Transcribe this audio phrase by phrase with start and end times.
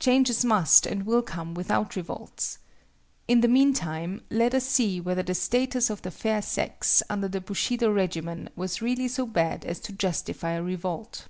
[0.00, 2.58] Changes must and will come without revolts!
[3.28, 7.40] In the meantime let us see whether the status of the fair sex under the
[7.40, 11.28] Bushido regimen was really so bad as to justify a revolt.